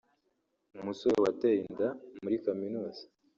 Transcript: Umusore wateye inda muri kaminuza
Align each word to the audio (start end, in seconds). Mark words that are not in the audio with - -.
Umusore 0.81 1.17
wateye 1.25 1.57
inda 1.65 1.89
muri 2.21 2.35
kaminuza 2.45 3.01